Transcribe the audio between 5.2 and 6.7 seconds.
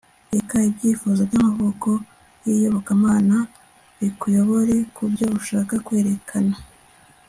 ushaka kwerekana